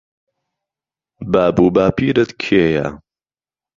[1.31, 2.87] باب و باپیرت کێيه